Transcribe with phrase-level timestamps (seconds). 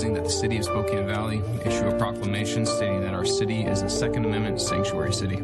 [0.00, 3.88] that the city of Spokane Valley issue a proclamation stating that our city is a
[3.90, 5.36] Second Amendment sanctuary city.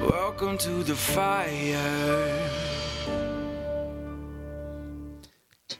[0.00, 2.71] Welcome to the fire.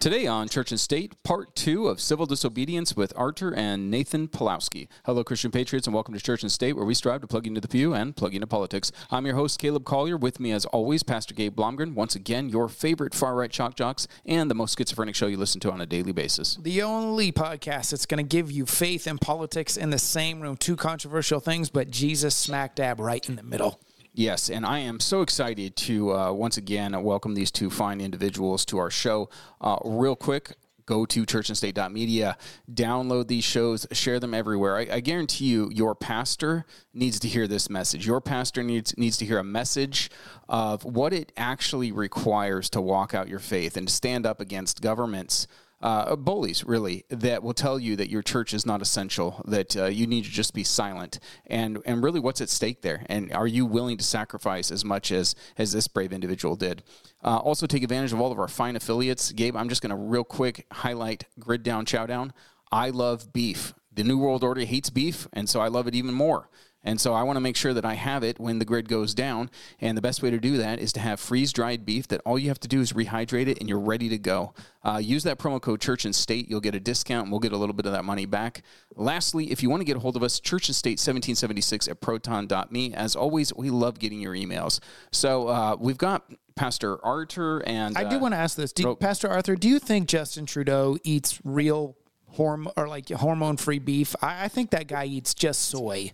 [0.03, 4.89] Today on Church and State, part two of Civil Disobedience with Artur and Nathan Pawlowski.
[5.05, 7.61] Hello, Christian Patriots, and welcome to Church and State, where we strive to plug into
[7.61, 8.91] the pew and plug into politics.
[9.13, 10.17] I'm your host, Caleb Collier.
[10.17, 11.95] With me, as always, Pastor Gabe Blomgren.
[11.95, 15.61] Once again, your favorite far right shock jocks and the most schizophrenic show you listen
[15.61, 16.57] to on a daily basis.
[16.61, 20.57] The only podcast that's going to give you faith and politics in the same room.
[20.57, 23.79] Two controversial things, but Jesus smack dab right in the middle.
[24.15, 28.67] Yes, and I am so excited to uh, once again welcome these two fine individuals
[28.67, 29.31] to our show.
[29.59, 30.53] Uh, real quick,
[30.85, 32.37] go to churchandstate.media,
[32.71, 34.77] download these shows, share them everywhere.
[34.77, 38.07] I, I, guarantee you, your pastor needs to hear this message.
[38.07, 40.11] Your pastor needs needs to hear a message
[40.47, 45.47] of what it actually requires to walk out your faith and stand up against governments
[45.83, 49.87] uh, bullies, really, that will tell you that your church is not essential, that uh,
[49.87, 53.47] you need to just be silent, and and really what's at stake there, and are
[53.47, 56.83] you willing to sacrifice as much as as this brave individual did?
[57.25, 59.33] Uh, also, take advantage of all of our fine affiliates.
[59.33, 62.31] Gabe, I'm just going to real quick highlight Grid Down Chowdown.
[62.71, 63.75] I love beef.
[63.93, 66.49] The New World Order hates beef, and so I love it even more.
[66.85, 69.15] And so I want to make sure that I have it when the grid goes
[69.15, 69.51] down.
[69.81, 72.39] And the best way to do that is to have freeze dried beef that all
[72.39, 74.53] you have to do is rehydrate it and you're ready to go.
[74.85, 76.51] Uh, use that promo code Church and State.
[76.51, 78.63] You'll get a discount and we'll get a little bit of that money back.
[78.97, 82.01] Lastly, if you want to get a hold of us, Church and State 1776 at
[82.01, 82.95] proton.me.
[82.95, 84.81] As always, we love getting your emails.
[85.13, 87.97] So uh, we've got Pastor Arthur and.
[87.97, 88.73] I do uh, want to ask this.
[88.73, 91.97] Do, Pastor Arthur, do you think Justin Trudeau eats real
[92.27, 94.17] hormone or like hormone free beef?
[94.21, 96.13] I, I think that guy eats just soy.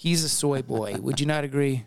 [0.00, 0.96] He's a soy boy.
[0.98, 1.84] Would you not agree?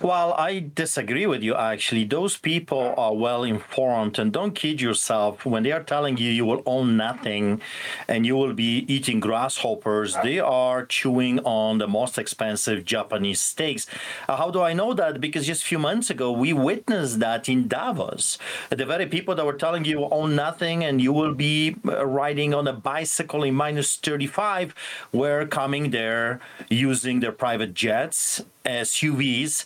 [0.00, 2.04] Well, I disagree with you actually.
[2.04, 6.44] Those people are well informed and don't kid yourself when they are telling you you
[6.44, 7.60] will own nothing
[8.08, 10.16] and you will be eating grasshoppers.
[10.22, 13.86] They are chewing on the most expensive Japanese steaks.
[14.28, 15.20] Uh, how do I know that?
[15.20, 18.38] Because just a few months ago we witnessed that in Davos.
[18.70, 22.54] The very people that were telling you own nothing and you will be uh, riding
[22.54, 24.74] on a bicycle in minus 35
[25.12, 29.64] were coming there using their private jets SUVs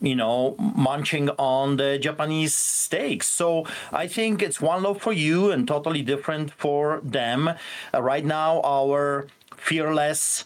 [0.00, 3.28] you know, munching on the Japanese steaks.
[3.28, 7.50] So I think it's one loaf for you and totally different for them.
[7.94, 10.44] Uh, right now, our fearless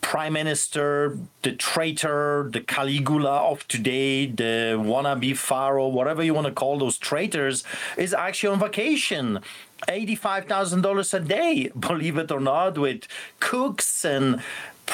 [0.00, 6.52] prime minister, the traitor, the Caligula of today, the wannabe pharaoh, whatever you want to
[6.52, 7.64] call those traitors,
[7.96, 9.40] is actually on vacation.
[9.86, 13.06] $85,000 a day, believe it or not, with
[13.38, 14.42] cooks and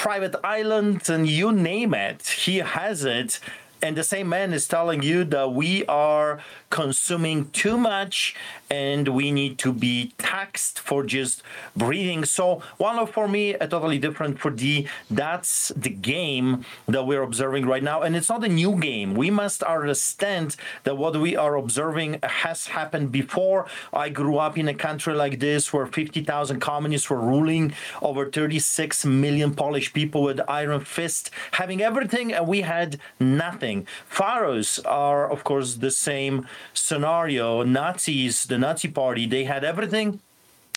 [0.05, 3.41] private island and you name it, he has it.
[3.85, 6.41] And the same man is telling you that we are
[6.71, 8.35] consuming too much
[8.71, 11.43] and we need to be taxed for just
[11.77, 12.25] breathing.
[12.25, 14.89] So one of for me, a totally different for D.
[15.11, 18.01] That's the game that we're observing right now.
[18.01, 19.15] And it's not a new game.
[19.15, 23.67] We must understand that what we are observing has happened before.
[23.93, 29.05] I grew up in a country like this where 50,000 communists were ruling over 36
[29.05, 33.74] million Polish people with iron fist, having everything, and we had nothing.
[34.07, 37.63] Pharaohs are, of course, the same scenario.
[37.63, 40.21] Nazis, the Nazi party, they had everything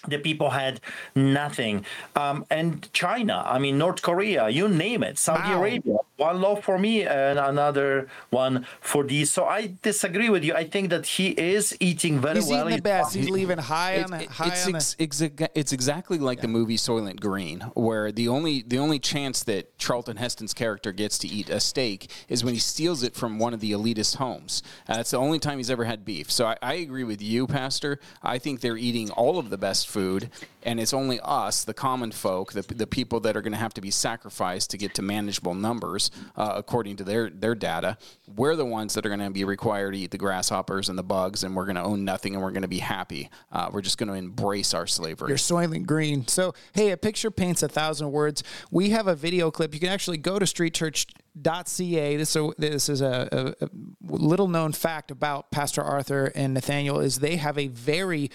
[0.07, 0.79] the people had
[1.15, 1.85] nothing.
[2.15, 5.59] Um, and China, I mean, North Korea, you name it, Saudi wow.
[5.59, 9.31] Arabia, one law for me and another one for these.
[9.31, 10.53] So I disagree with you.
[10.53, 12.65] I think that he is eating very He's well.
[12.65, 13.15] He's eating the best.
[13.15, 15.49] He's leaving high it, on the high it's, on ex, the...
[15.53, 16.43] it's exactly like yeah.
[16.43, 21.17] the movie Soylent Green, where the only the only chance that Charlton Heston's character gets
[21.19, 24.63] to eat a steak is when he steals it from one of the elitist homes.
[24.87, 26.31] Uh, that's the only time he's ever had beef.
[26.31, 27.99] So I, I agree with you, Pastor.
[28.23, 30.29] I think they're eating all of the best food,
[30.67, 33.73] and it's only us, the common folk, the, the people that are going to have
[33.75, 37.97] to be sacrificed to get to manageable numbers, uh, according to their, their data.
[38.35, 41.03] We're the ones that are going to be required to eat the grasshoppers and the
[41.03, 43.29] bugs, and we're going to own nothing and we're going to be happy.
[43.49, 45.29] Uh, we're just going to embrace our slavery.
[45.29, 46.27] You're Soylent Green.
[46.27, 48.43] So, hey, a picture paints a thousand words.
[48.69, 49.73] We have a video clip.
[49.73, 51.07] You can actually go to Street Church
[51.43, 52.17] Ca.
[52.17, 53.69] This, so this is a, a, a,
[54.01, 58.31] little known fact about Pastor Arthur and Nathaniel is they have a very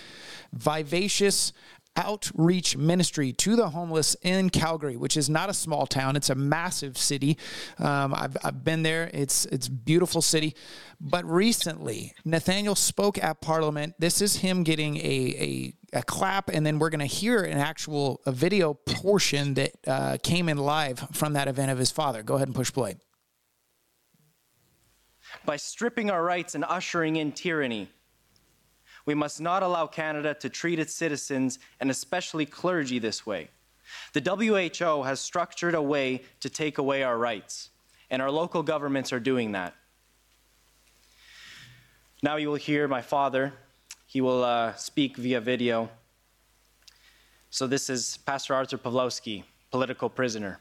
[0.53, 1.53] vivacious
[1.97, 6.17] outreach ministry to the homeless in Calgary, which is not a small town.
[6.17, 7.37] It's a massive city.
[7.79, 9.11] Um, I've, I've been there.
[9.13, 10.55] It's it's beautiful city.
[11.01, 13.95] But recently, Nathaniel spoke at Parliament.
[13.99, 17.59] This is him getting a, a, a clap, and then we're going to hear an
[17.59, 22.23] actual a video portion that uh, came in live from that event of his father.
[22.23, 22.97] Go ahead and push play.
[25.45, 27.91] By stripping our rights and ushering in tyranny,
[29.05, 33.49] we must not allow Canada to treat its citizens, and especially clergy, this way.
[34.13, 37.71] The WHO has structured a way to take away our rights,
[38.11, 39.75] and our local governments are doing that.
[42.23, 43.53] Now you will hear my father.
[44.07, 45.91] He will uh, speak via video.
[47.51, 50.61] So this is Pastor Artur Pawlowski, political prisoner.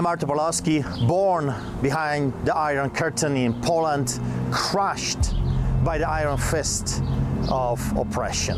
[0.00, 4.18] Am Artur Pawlowski, born behind the Iron Curtain in Poland,
[4.50, 5.34] crushed
[5.84, 7.02] by the iron fist
[7.50, 8.56] of oppression.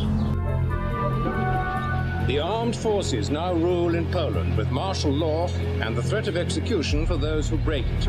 [2.28, 5.48] The armed forces now rule in Poland with martial law
[5.80, 8.08] and the threat of execution for those who break it.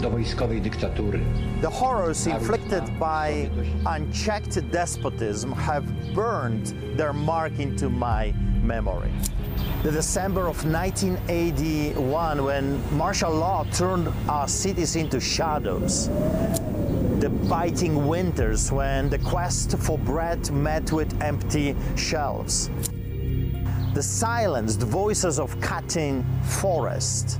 [0.00, 1.22] do wojskowej dyktatury.
[1.60, 3.48] The horrors inflicted by
[3.86, 5.84] unchecked despotism have
[6.14, 9.12] burned their mark into my memory.
[9.84, 16.08] The December of 1981, when martial law turned our cities into shadows.
[17.20, 22.70] The biting winters, when the quest for bread met with empty shelves.
[23.92, 27.38] The silenced voices of Katyn Forest.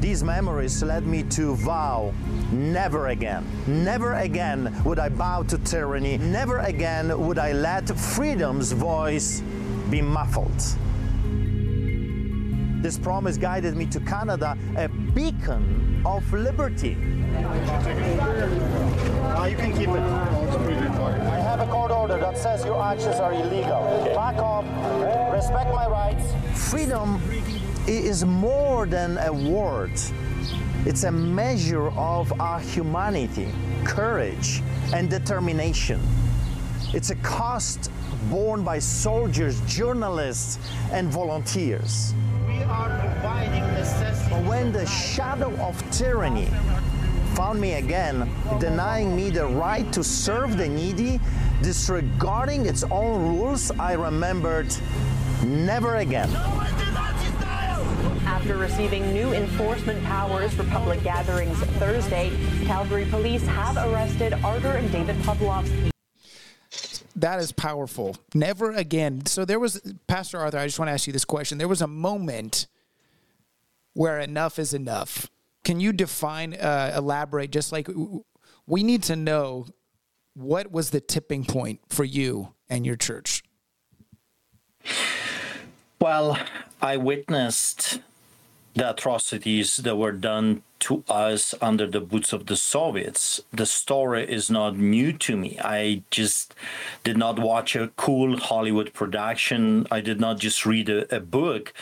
[0.00, 2.12] These memories led me to vow
[2.50, 8.72] never again, never again would I bow to tyranny, never again would I let freedom's
[8.72, 9.44] voice
[9.92, 10.58] be muffled.
[12.82, 16.96] This promise guided me to Canada, a beacon of liberty.
[19.36, 20.00] Uh, you can keep it.
[20.00, 23.82] I have a court order that says your actions are illegal.
[24.14, 24.64] Back off,
[25.30, 26.24] respect my rights.
[26.70, 27.20] Freedom
[27.86, 29.92] is more than a word.
[30.86, 33.48] It's a measure of our humanity,
[33.84, 34.62] courage,
[34.94, 36.00] and determination.
[36.94, 37.90] It's a cost
[38.28, 40.58] borne by soldiers, journalists,
[40.90, 42.12] and volunteers.
[42.46, 44.30] We are providing necessity.
[44.30, 46.48] But when the shadow of tyranny
[47.34, 48.30] found me again,
[48.60, 51.18] denying me the right to serve the needy,
[51.62, 54.74] disregarding its own rules, I remembered
[55.46, 56.28] never again.
[58.26, 62.32] After receiving new enforcement powers for public gatherings Thursday,
[62.64, 65.91] Calgary police have arrested Arthur and David Pawlowski.
[67.14, 68.16] That is powerful.
[68.34, 69.26] Never again.
[69.26, 70.58] So there was Pastor Arthur.
[70.58, 71.58] I just want to ask you this question.
[71.58, 72.66] There was a moment
[73.92, 75.28] where enough is enough.
[75.64, 77.52] Can you define, uh, elaborate?
[77.52, 77.88] Just like
[78.66, 79.66] we need to know
[80.34, 83.42] what was the tipping point for you and your church.
[86.00, 86.38] Well,
[86.80, 88.00] I witnessed
[88.74, 93.40] the atrocities that were done to us under the boots of the Soviets.
[93.52, 95.58] The story is not new to me.
[95.62, 96.54] I just
[97.04, 99.86] did not watch a cool Hollywood production.
[99.90, 101.72] I did not just read a, a book.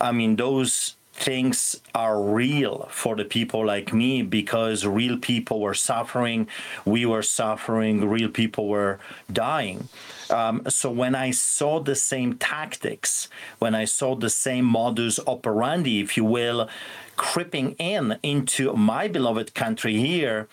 [0.00, 5.74] I mean, those things are real for the people like me because real people were
[5.74, 6.46] suffering,
[6.84, 8.98] we were suffering, real people were
[9.32, 9.88] dying.
[10.28, 16.00] Um, so when I saw the same tactics, when I saw the same modus operandi,
[16.00, 16.68] if you will,
[17.16, 20.48] creeping in into my beloved country here,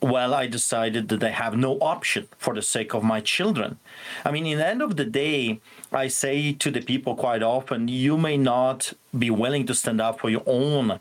[0.00, 3.78] well, I decided that I have no option for the sake of my children.
[4.24, 5.60] I mean, in the end of the day,
[5.92, 10.20] I say to the people quite often, you may not be willing to stand up
[10.20, 11.00] for your own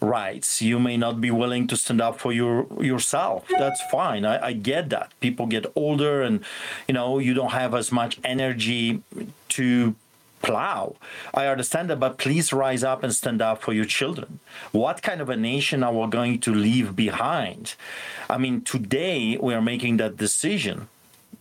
[0.00, 0.60] rights.
[0.60, 3.46] You may not be willing to stand up for your yourself.
[3.48, 4.24] That's fine.
[4.24, 5.12] I, I get that.
[5.20, 6.40] People get older and
[6.88, 9.02] you know, you don't have as much energy
[9.50, 9.94] to
[10.42, 10.96] plow.
[11.32, 14.40] I understand that, but please rise up and stand up for your children.
[14.72, 17.74] What kind of a nation are we going to leave behind?
[18.28, 20.88] I mean, today we are making that decision.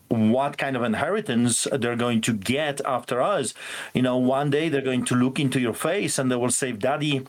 [0.08, 3.54] What kind of inheritance they're going to get after us?
[3.94, 6.74] You know, one day they're going to look into your face and they will say,
[6.74, 7.26] Daddy,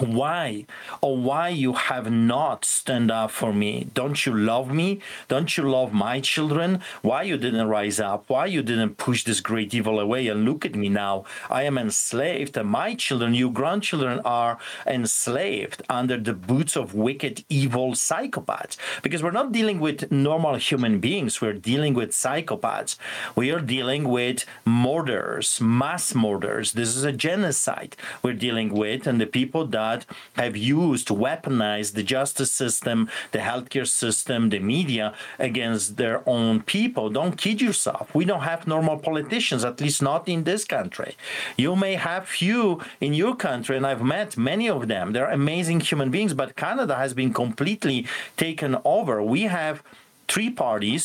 [0.00, 0.66] why?
[1.00, 3.88] Or why you have not stand up for me?
[3.94, 5.00] Don't you love me?
[5.28, 6.80] Don't you love my children?
[7.02, 8.28] Why you didn't rise up?
[8.28, 11.24] Why you didn't push this great evil away and look at me now?
[11.50, 17.44] I am enslaved and my children your grandchildren are enslaved under the boots of wicked
[17.48, 18.76] evil psychopaths.
[19.02, 21.40] Because we're not dealing with normal human beings.
[21.40, 22.96] We're dealing with psychopaths.
[23.36, 29.20] We are dealing with murders mass murders this is a genocide we're dealing with and
[29.20, 30.00] the people that that
[30.42, 32.98] have used, weaponized the justice system,
[33.34, 35.06] the healthcare system, the media
[35.48, 37.04] against their own people.
[37.18, 38.04] Don't kid yourself.
[38.18, 41.12] We don't have normal politicians, at least not in this country.
[41.64, 42.62] You may have few
[43.06, 45.06] in your country, and I've met many of them.
[45.12, 47.98] They're amazing human beings, but Canada has been completely
[48.44, 49.14] taken over.
[49.36, 49.76] We have
[50.32, 51.04] three parties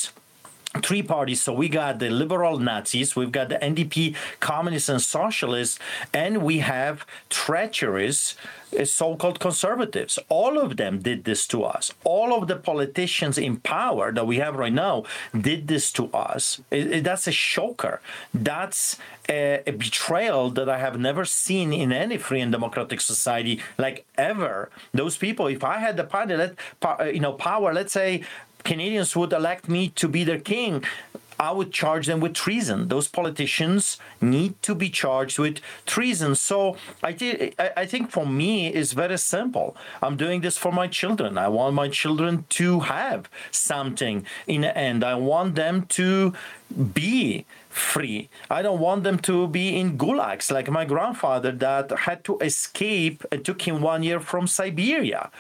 [0.78, 1.42] three parties.
[1.42, 5.80] So we got the liberal Nazis, we've got the NDP communists and socialists,
[6.14, 8.36] and we have treacherous
[8.78, 10.20] uh, so-called conservatives.
[10.30, 11.92] All of them did this to us.
[12.04, 15.06] All of the politicians in power that we have right now
[15.40, 16.62] did this to us.
[16.70, 18.00] It, it, that's a shocker.
[18.32, 18.98] That's
[19.28, 24.06] a, a, betrayal that I have never seen in any free and democratic society, like
[24.18, 24.70] ever.
[24.94, 26.08] Those people, if I had the
[26.38, 28.24] let, uh, you know, power, let's say
[28.64, 30.84] Canadians would elect me to be their king,
[31.40, 32.90] I would charge them with treason.
[32.90, 36.36] Those politicians need to be charged with treason.
[36.36, 39.78] So I, did, I think for me it's very simple.
[40.04, 41.38] I'm doing this for my children.
[41.38, 45.02] I want my children to have something in the end.
[45.02, 46.34] I want them to
[46.94, 48.28] be free.
[48.50, 53.24] I don't want them to be in gulags like my grandfather that had to escape.
[53.32, 55.32] It took him one year from Siberia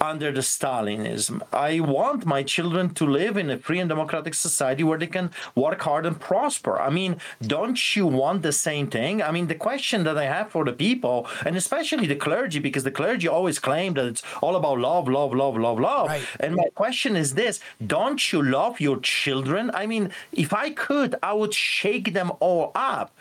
[0.00, 1.42] under the Stalinism.
[1.52, 5.30] I want my children to live in a free and democratic society where they can
[5.54, 6.80] work hard and prosper.
[6.80, 9.22] I mean, don't you want the same thing?
[9.22, 12.84] I mean, the question that I have for the people, and especially the clergy, because
[12.84, 16.08] the clergy always claim that it's all about love, love, love, love, love.
[16.08, 16.22] Right.
[16.40, 19.70] And my question is this don't you love your children?
[19.74, 23.12] I mean, if I could, I would shake them all up.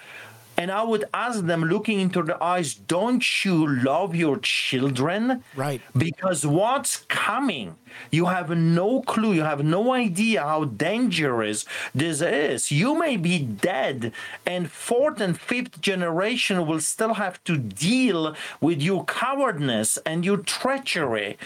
[0.59, 5.41] And I would ask them, looking into the eyes, don't you love your children?
[5.55, 5.81] Right.
[5.97, 7.75] Because what's coming?
[8.11, 9.33] You have no clue.
[9.33, 12.71] You have no idea how dangerous this is.
[12.71, 14.11] You may be dead,
[14.45, 20.37] and fourth and fifth generation will still have to deal with your cowardness and your
[20.37, 21.37] treachery.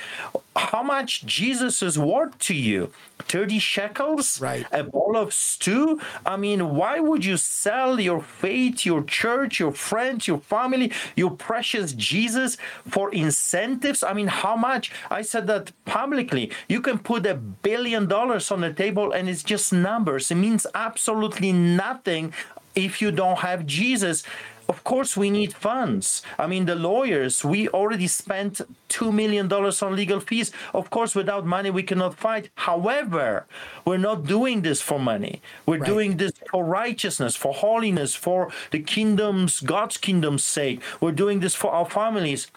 [0.56, 2.92] How much Jesus is worth to you?
[3.20, 4.40] 30 shekels?
[4.40, 4.66] Right.
[4.72, 6.00] A bowl of stew?
[6.26, 11.32] I mean, why would you sell your faith, your church, your friends, your family, your
[11.32, 12.58] precious Jesus
[12.88, 14.04] for incentives?
[14.04, 14.92] I mean, how much?
[15.10, 19.44] I said that publicly you can put a billion dollars on the table and it's
[19.44, 20.30] just numbers.
[20.30, 22.34] It means absolutely nothing
[22.76, 24.24] if you don't have Jesus.
[24.74, 26.24] Of course, we need funds.
[26.40, 30.52] I mean, the lawyers, we already spent $2 million on legal fees.
[30.74, 32.50] Of course, without money, we cannot fight.
[32.56, 33.46] However,
[33.86, 35.44] we're not doing this for money.
[35.68, 35.94] We're right.
[35.94, 40.82] doing this for righteousness, for holiness, for the kingdom's, God's kingdom's sake.
[41.00, 42.48] We're doing this for our families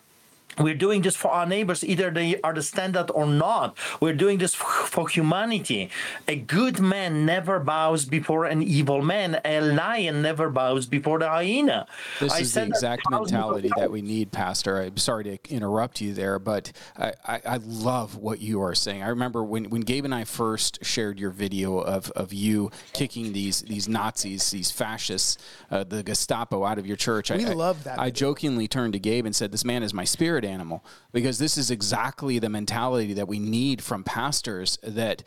[0.59, 3.77] we're doing this for our neighbors, either they understand that or not.
[4.01, 5.91] We're doing this for humanity.
[6.29, 9.41] A good man never bows before an evil man.
[9.45, 11.87] A lion never bows before the hyena.
[12.21, 14.81] This I is the exact mentality that we need, Pastor.
[14.81, 19.03] I'm sorry to interrupt you there, but I, I, I, love what you are saying.
[19.03, 23.33] I remember when, when Gabe and I first shared your video of, of you kicking
[23.33, 25.39] these these Nazis, these fascists,
[25.71, 27.31] uh, the Gestapo out of your church.
[27.31, 27.99] We I, love that.
[27.99, 31.39] I, I jokingly turned to Gabe and said, "This man is my spirit animal because
[31.39, 35.23] this is exactly the mentality that we need from pastors that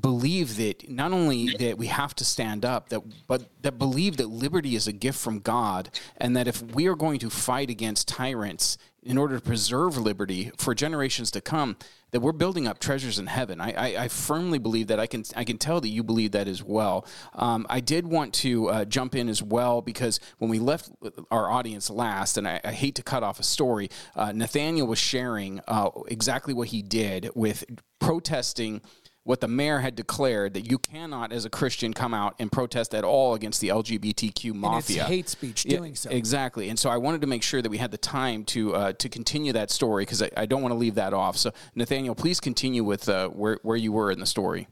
[0.00, 4.28] believe that not only that we have to stand up that but that believe that
[4.28, 8.06] liberty is a gift from God and that if we are going to fight against
[8.06, 11.76] tyrants in order to preserve liberty for generations to come
[12.10, 13.60] that we're building up treasures in heaven.
[13.60, 14.98] I, I, I, firmly believe that.
[14.98, 17.06] I can I can tell that you believe that as well.
[17.34, 20.90] Um, I did want to uh, jump in as well because when we left
[21.30, 24.98] our audience last, and I, I hate to cut off a story, uh, Nathaniel was
[24.98, 27.64] sharing uh, exactly what he did with
[28.00, 28.80] protesting
[29.24, 32.94] what the mayor had declared that you cannot, as a Christian, come out and protest
[32.94, 35.04] at all against the LGBTQ mafia.
[35.04, 36.10] hate speech doing yeah, so.
[36.10, 36.70] Exactly.
[36.70, 39.08] And so I wanted to make sure that we had the time to uh, to
[39.08, 41.36] continue that story because I, I, don't want to leave that off.
[41.36, 44.68] So Nathaniel, please continue with uh, where where you were in the story.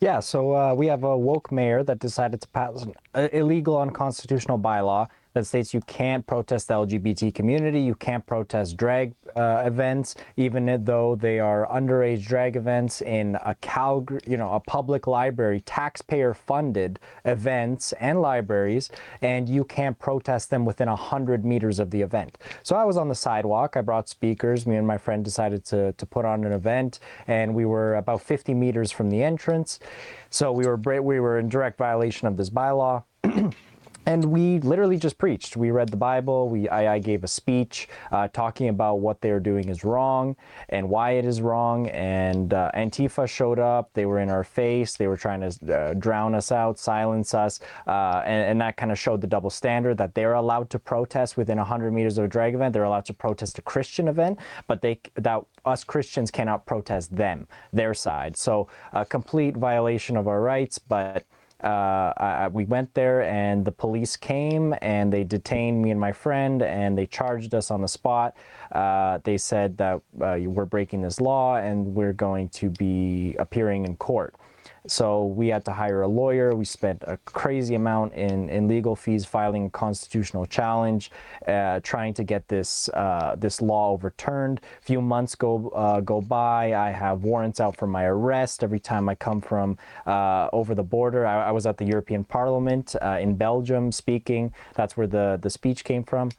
[0.00, 4.58] Yeah, so uh, we have a woke mayor that decided to pass an illegal, unconstitutional
[4.58, 10.16] bylaw that states you can't protest the LGBT community, you can't protest drag uh, events,
[10.36, 15.60] even though they are underage drag events in a Calgary, you know, a public library,
[15.62, 18.90] taxpayer-funded events and libraries,
[19.22, 22.36] and you can't protest them within hundred meters of the event.
[22.62, 23.76] So I was on the sidewalk.
[23.76, 24.66] I brought speakers.
[24.66, 28.22] Me and my friend decided to to put on an event, and we were about
[28.22, 29.78] 50 meters from the entrance.
[30.30, 33.04] So we were we were in direct violation of this bylaw.
[34.06, 35.56] and we literally just preached.
[35.56, 36.48] We read the Bible.
[36.48, 40.36] We I, I gave a speech uh, talking about what they're doing is wrong
[40.68, 41.88] and why it is wrong.
[41.88, 43.90] And uh, Antifa showed up.
[43.94, 44.96] They were in our face.
[44.96, 48.92] They were trying to uh, drown us out, silence us, uh, and, and, that kind
[48.92, 52.28] of showed the double standard that they're allowed to protest within 100 meters of a
[52.28, 52.72] drag event.
[52.72, 57.46] They're allowed to protest a Christian event, but they that us Christians cannot protest them,
[57.72, 58.36] their side.
[58.36, 61.24] So a complete violation of our rights, but
[61.62, 66.12] uh, I, we went there and the police came and they detained me and my
[66.12, 68.36] friend and they charged us on the spot.
[68.72, 73.84] Uh, they said that uh, we're breaking this law and we're going to be appearing
[73.84, 74.34] in court.
[74.86, 76.54] So we had to hire a lawyer.
[76.54, 81.10] We spent a crazy amount in, in legal fees filing a constitutional challenge,
[81.46, 84.60] uh, trying to get this uh, this law overturned.
[84.80, 86.74] A few months go uh, go by.
[86.74, 90.82] I have warrants out for my arrest every time I come from uh, over the
[90.82, 91.26] border.
[91.26, 94.52] I, I, was at the European Parliament uh, in Belgium speaking.
[94.74, 96.30] That's where the the speech came from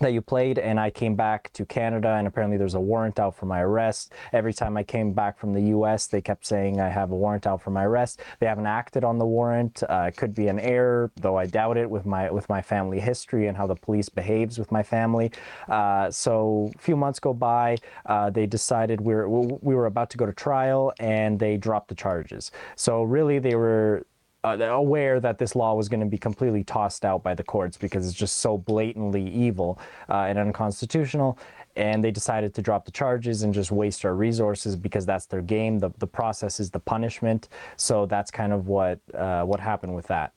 [0.00, 3.34] that you played and I came back to Canada and apparently there's a warrant out
[3.34, 4.12] for my arrest.
[4.32, 7.46] Every time I came back from the US, they kept saying I have a warrant
[7.46, 8.20] out for my arrest.
[8.38, 9.82] They haven't acted on the warrant.
[9.88, 13.00] Uh, it could be an error, though I doubt it with my with my family
[13.00, 15.32] history and how the police behaves with my family.
[15.68, 20.10] Uh, so a few months go by, uh, they decided we were we were about
[20.10, 22.50] to go to trial and they dropped the charges.
[22.74, 24.04] So really they were
[24.46, 27.76] uh, aware that this law was going to be completely tossed out by the courts
[27.76, 31.38] because it's just so blatantly evil uh, and unconstitutional.
[31.74, 35.42] And they decided to drop the charges and just waste our resources because that's their
[35.42, 35.78] game.
[35.78, 37.48] The, the process is the punishment.
[37.76, 40.32] So that's kind of what uh, what happened with that.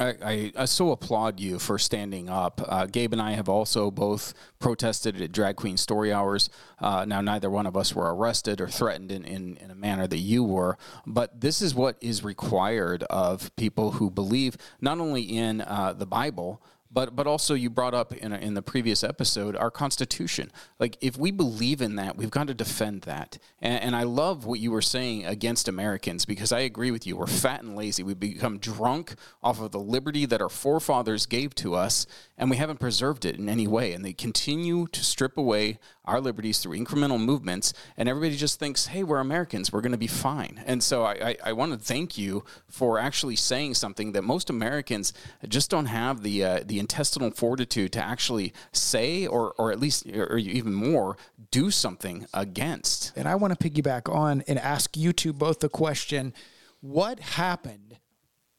[0.00, 2.60] I, I, so applaud you for standing up.
[2.64, 6.50] Uh, Gabe and I have also both protested at Drag Queen Story Hours.
[6.80, 10.06] Uh, now, neither one of us were arrested or threatened in, in, in, a manner
[10.06, 15.22] that you were, but this is what is required of people who believe not only
[15.22, 19.56] in uh, the Bible, but but also you brought up in, in the previous episode
[19.56, 20.50] our constitution.
[20.78, 23.38] Like if we believe in that we've got to defend that.
[23.60, 27.16] And, and, i love what you were saying against americans because i agree with you.
[27.16, 28.02] We're fat and lazy.
[28.02, 32.56] We become drunk off of the liberty that our forefathers gave to us and we
[32.56, 33.92] haven't preserved it in any way.
[33.92, 35.78] And they continue to strip away
[36.08, 39.98] our liberties through incremental movements and everybody just thinks hey we're americans we're going to
[39.98, 44.12] be fine and so i, I, I want to thank you for actually saying something
[44.12, 45.12] that most americans
[45.48, 50.06] just don't have the uh, the intestinal fortitude to actually say or, or at least
[50.06, 51.16] or even more
[51.50, 53.12] do something against.
[53.16, 56.34] And I want to piggyback on and ask you two both the question
[56.80, 57.98] what happened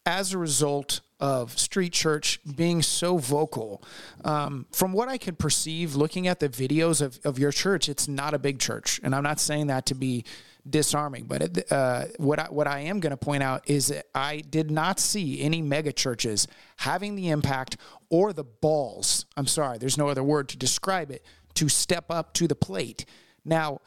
[0.05, 3.83] as a result of Street Church being so vocal.
[4.23, 8.07] Um, from what I could perceive looking at the videos of, of your church, it's
[8.07, 8.99] not a big church.
[9.03, 10.25] And I'm not saying that to be
[10.69, 11.25] disarming.
[11.25, 14.71] But uh, what I, what I am going to point out is that I did
[14.71, 17.77] not see any mega churches having the impact
[18.09, 19.25] or the balls.
[19.35, 23.05] I'm sorry, there's no other word to describe it to step up to the plate.
[23.43, 23.79] Now,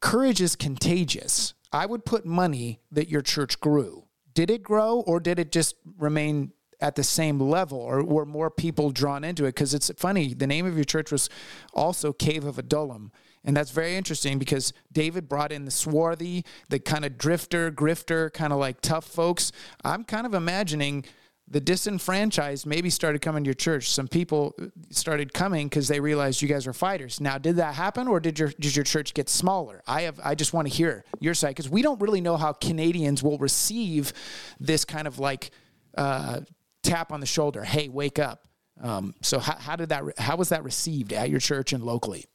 [0.00, 1.54] courage is contagious.
[1.72, 4.04] I would put money that your church grew.
[4.34, 8.50] Did it grow or did it just remain at the same level or were more
[8.50, 9.54] people drawn into it?
[9.54, 11.30] Because it's funny, the name of your church was
[11.72, 13.12] also Cave of Adullam.
[13.44, 18.32] And that's very interesting because David brought in the swarthy, the kind of drifter, grifter,
[18.32, 19.50] kind of like tough folks.
[19.84, 21.04] I'm kind of imagining
[21.48, 23.90] the disenfranchised maybe started coming to your church.
[23.90, 24.54] Some people
[24.90, 27.20] started coming because they realized you guys are fighters.
[27.20, 29.82] Now, did that happen, or did your did your church get smaller?
[29.86, 30.20] I have.
[30.24, 33.38] I just want to hear your side because we don't really know how Canadians will
[33.38, 34.12] receive
[34.60, 35.50] this kind of like
[35.98, 36.40] uh,
[36.82, 37.64] tap on the shoulder.
[37.64, 38.46] Hey, wake up.
[38.80, 40.02] Um, so how, how did that?
[40.18, 42.26] How was that received at your church and locally?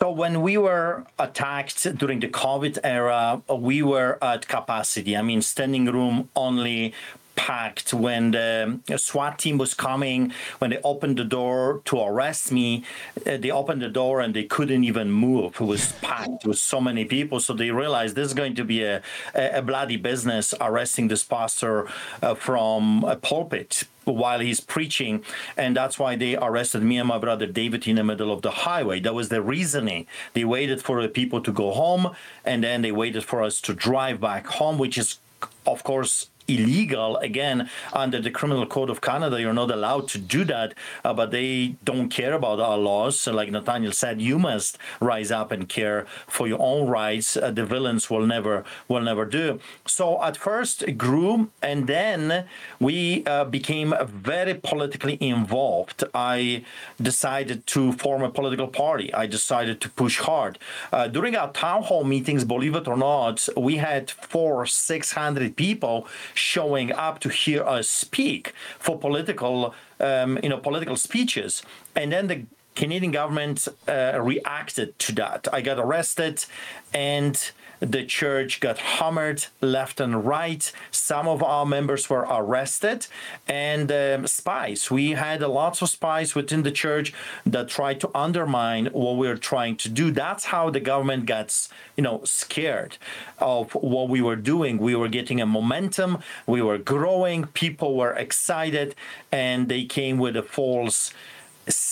[0.00, 5.16] So when we were attacked during the COVID era, we were at capacity.
[5.16, 6.92] I mean, standing room only
[7.36, 10.32] packed when the SWAT team was coming.
[10.58, 12.84] When they opened the door to arrest me,
[13.26, 15.56] uh, they opened the door and they couldn't even move.
[15.60, 17.40] It was packed with so many people.
[17.40, 19.02] So they realized this is going to be a,
[19.34, 21.88] a bloody business arresting this pastor
[22.22, 25.24] uh, from a pulpit while he's preaching.
[25.56, 28.50] And that's why they arrested me and my brother David in the middle of the
[28.50, 29.00] highway.
[29.00, 30.06] That was the reasoning.
[30.34, 32.14] They waited for the people to go home
[32.44, 35.18] and then they waited for us to drive back home, which is,
[35.66, 37.16] of course, illegal.
[37.18, 41.30] Again, under the Criminal Code of Canada, you're not allowed to do that, uh, but
[41.30, 43.18] they don't care about our laws.
[43.20, 47.36] So like Nathaniel said, you must rise up and care for your own rights.
[47.36, 49.60] Uh, the villains will never will never do.
[49.86, 52.44] So at first it grew, and then
[52.80, 56.04] we uh, became very politically involved.
[56.14, 56.64] I
[57.00, 59.12] decided to form a political party.
[59.14, 60.58] I decided to push hard.
[60.92, 65.56] Uh, during our town hall meetings, believe it or not, we had four, six hundred
[65.56, 66.06] people
[66.42, 71.62] showing up to hear us speak for political, um, you know, political speeches,
[71.94, 75.46] and then the Canadian government uh, reacted to that.
[75.52, 76.44] I got arrested,
[76.92, 77.36] and
[77.82, 80.70] the church got hammered left and right.
[80.92, 83.08] Some of our members were arrested,
[83.48, 84.90] and um, spies.
[84.90, 87.12] We had a lots of spies within the church
[87.44, 90.12] that tried to undermine what we were trying to do.
[90.12, 92.98] That's how the government gets, you know, scared
[93.38, 94.78] of what we were doing.
[94.78, 96.18] We were getting a momentum.
[96.46, 97.46] We were growing.
[97.46, 98.94] People were excited,
[99.32, 101.12] and they came with a false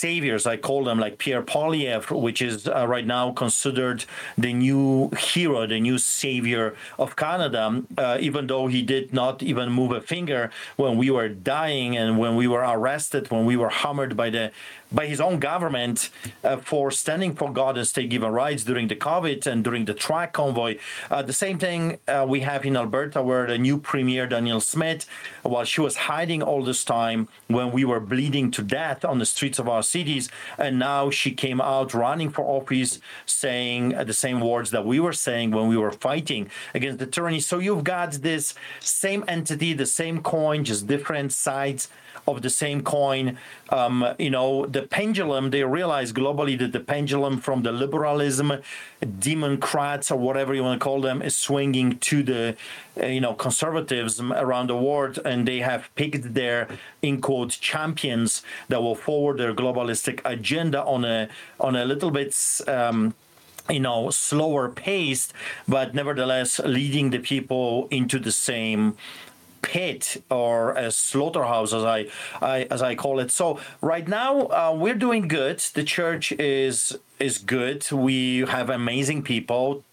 [0.00, 4.04] saviors, I call them, like Pierre Poilievre, which is uh, right now considered
[4.38, 9.66] the new hero, the new savior of Canada, uh, even though he did not even
[9.70, 13.72] move a finger when we were dying and when we were arrested, when we were
[13.82, 14.50] hammered by the
[14.92, 16.10] by his own government
[16.42, 19.94] uh, for standing for God and state given rights during the COVID and during the
[19.94, 20.78] track convoy.
[21.10, 25.06] Uh, the same thing uh, we have in Alberta, where the new premier, Danielle Smith,
[25.42, 29.26] while she was hiding all this time when we were bleeding to death on the
[29.26, 30.24] streets of our cities,
[30.58, 35.12] and now she came out running for office saying the same words that we were
[35.12, 36.42] saying when we were fighting
[36.74, 37.40] against the tyranny.
[37.40, 41.88] So you've got this same entity, the same coin, just different sides
[42.26, 43.38] of the same coin.
[43.70, 48.52] Um, you know, the pendulum, they realize globally that the pendulum from the liberalism,
[49.18, 52.56] democrats, or whatever you want to call them, is swinging to the,
[53.02, 55.18] you know, conservatives around the world.
[55.24, 56.68] And they have picked their,
[57.02, 62.34] in quote, champions that will forward their globalistic agenda on a, on a little bit,
[62.66, 63.14] um,
[63.68, 65.32] you know slower paced
[65.68, 68.96] but nevertheless leading the people into the same
[69.62, 72.06] pit or a slaughterhouse as I,
[72.40, 73.30] I as I call it.
[73.30, 75.58] So right now uh, we're doing good.
[75.58, 77.90] The church is is good.
[77.92, 79.84] We have amazing people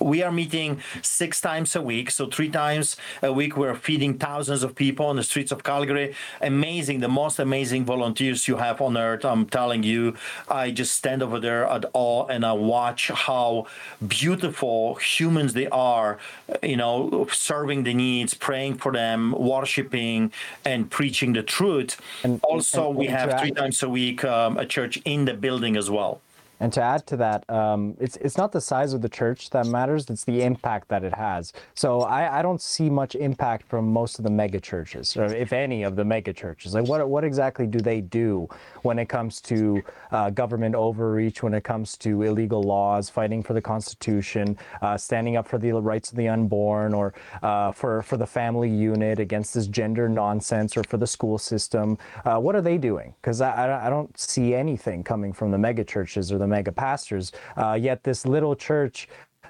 [0.00, 2.10] we are meeting six times a week.
[2.10, 6.14] So three times a week, we're feeding thousands of people on the streets of Calgary.
[6.40, 9.24] Amazing, the most amazing volunteers you have on earth.
[9.24, 10.14] I'm telling you,
[10.48, 13.66] I just stand over there at awe and I watch how
[14.06, 16.18] beautiful humans they are.
[16.62, 20.32] You know, serving the needs, praying for them, worshiping,
[20.64, 22.00] and preaching the truth.
[22.24, 25.34] And also, and, and we have three times a week um, a church in the
[25.34, 26.20] building as well.
[26.60, 29.66] And to add to that, um, it's it's not the size of the church that
[29.66, 31.54] matters; it's the impact that it has.
[31.74, 35.54] So I, I don't see much impact from most of the mega churches, or if
[35.54, 36.74] any of the mega churches.
[36.74, 38.46] Like what what exactly do they do
[38.82, 43.54] when it comes to uh, government overreach, when it comes to illegal laws, fighting for
[43.54, 48.18] the Constitution, uh, standing up for the rights of the unborn, or uh, for for
[48.18, 51.96] the family unit against this gender nonsense, or for the school system?
[52.26, 53.14] Uh, what are they doing?
[53.22, 57.32] Because I, I don't see anything coming from the mega churches or the mega pastors.
[57.56, 59.08] Uh, yet this little church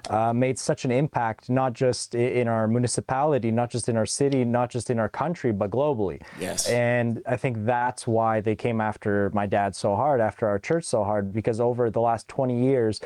[0.09, 4.43] uh, made such an impact, not just in our municipality, not just in our city,
[4.43, 6.21] not just in our country, but globally.
[6.39, 6.67] Yes.
[6.67, 10.85] And I think that's why they came after my dad so hard, after our church
[10.85, 12.99] so hard, because over the last 20 years,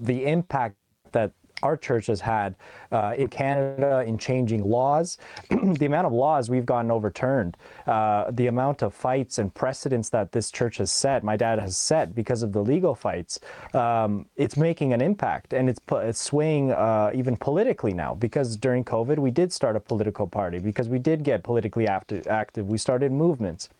[0.00, 0.76] the impact
[1.12, 1.32] that
[1.64, 2.54] our church has had
[2.92, 5.18] uh, in Canada in changing laws,
[5.50, 10.30] the amount of laws we've gotten overturned, uh, the amount of fights and precedents that
[10.30, 13.40] this church has set, my dad has set because of the legal fights,
[13.72, 18.84] um, it's making an impact and it's, it's swaying uh, even politically now because during
[18.84, 22.26] COVID we did start a political party because we did get politically active.
[22.26, 22.68] active.
[22.68, 23.70] We started movements.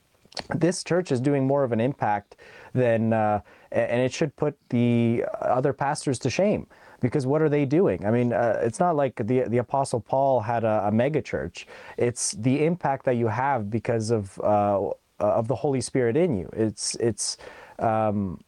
[0.55, 2.37] This church is doing more of an impact
[2.73, 6.67] than, uh, and it should put the other pastors to shame
[7.05, 8.05] because what are they doing?
[8.07, 11.67] I mean, uh, it's not like the the Apostle Paul had a, a mega church.
[11.99, 14.89] It's the impact that you have because of uh,
[15.21, 16.49] of the Holy Spirit in you.
[16.55, 17.37] It's it's
[17.79, 18.41] um,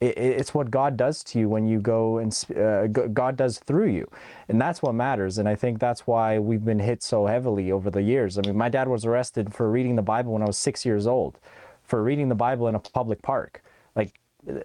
[0.00, 3.90] it, it's what God does to you when you go and uh, God does through
[3.90, 4.08] you,
[4.48, 5.38] and that's what matters.
[5.38, 8.38] And I think that's why we've been hit so heavily over the years.
[8.38, 11.08] I mean, my dad was arrested for reading the Bible when I was six years
[11.08, 11.40] old,
[11.82, 13.62] for reading the Bible in a public park.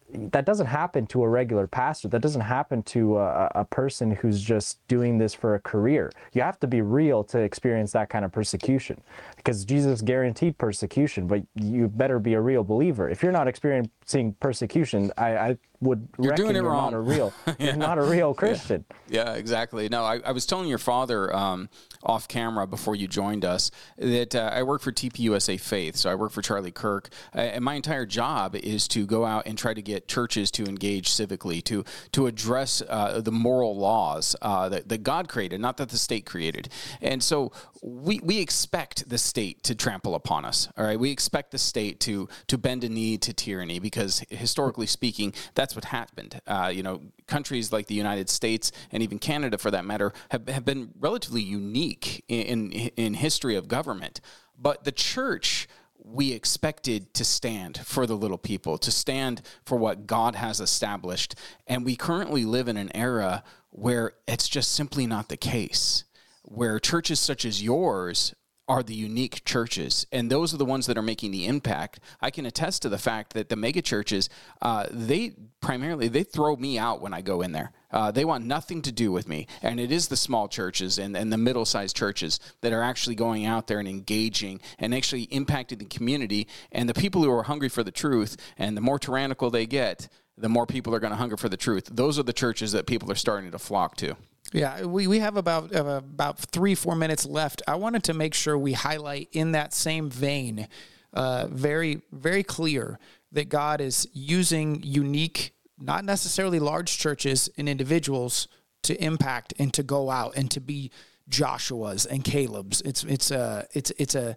[0.10, 2.08] That doesn't happen to a regular pastor.
[2.08, 6.12] That doesn't happen to a, a, person who's just doing this for a career.
[6.34, 9.02] You have to be real to experience that kind of persecution
[9.46, 13.08] because Jesus guaranteed persecution, but you better be a real believer.
[13.08, 16.92] If you're not experiencing persecution, I, I would you're reckon doing it you're wrong.
[16.92, 17.54] not a real yeah.
[17.60, 18.86] you're not a real Christian.
[19.08, 19.88] Yeah, yeah exactly.
[19.90, 21.70] No, I, I, was telling your father um,
[22.04, 26.16] off camera before you joined us that uh, I work for TPUSA Faith, so I
[26.16, 29.74] work for Charlie Kirk, uh, and my entire job is to go out and try
[29.74, 34.90] to get churches to engage civically, to to address uh, the moral laws uh, that,
[34.90, 36.70] that God created, not that the state created.
[37.02, 40.70] And so we we expect the state to trample upon us.
[40.78, 44.88] All right, we expect the state to to bend a knee to tyranny because historically
[44.88, 46.40] speaking, that's what happened.
[46.48, 50.48] Uh, you know, countries like the United States and even Canada, for that matter, have,
[50.48, 54.22] have been relatively unique in, in, in history of government.
[54.58, 55.68] But the church
[56.02, 61.36] we expected to stand for the little people, to stand for what God has established.
[61.68, 66.06] And we currently live in an era where it's just simply not the case,
[66.44, 68.34] where churches such as yours
[68.68, 72.00] are the unique churches, and those are the ones that are making the impact.
[72.20, 74.28] I can attest to the fact that the mega churches,
[74.62, 77.72] uh, they primarily they throw me out when I go in there.
[77.92, 81.16] Uh, they want nothing to do with me, and it is the small churches and,
[81.16, 85.78] and the middle-sized churches that are actually going out there and engaging and actually impacting
[85.78, 88.36] the community and the people who are hungry for the truth.
[88.58, 91.58] And the more tyrannical they get, the more people are going to hunger for the
[91.58, 91.88] truth.
[91.92, 94.18] Those are the churches that people are starting to flock to.
[94.54, 97.62] Yeah, we, we have about uh, about three four minutes left.
[97.68, 100.68] I wanted to make sure we highlight in that same vein,
[101.14, 103.00] uh, very very clear
[103.32, 108.48] that God is using unique, not necessarily large churches and individuals
[108.84, 110.92] to impact and to go out and to be
[111.28, 112.82] Joshua's and Caleb's.
[112.82, 114.36] It's it's a it's it's a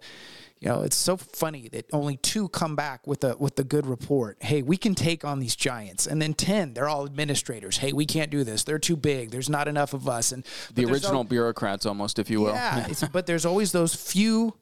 [0.59, 3.85] you know, it's so funny that only two come back with a with the good
[3.85, 4.37] report.
[4.41, 7.77] Hey, we can take on these giants, and then ten, they're all administrators.
[7.77, 8.63] Hey, we can't do this.
[8.65, 9.31] They're too big.
[9.31, 10.33] There's not enough of us.
[10.33, 12.53] And the original bureaucrats, almost, if you will.
[12.53, 14.57] Yeah, but there's always those few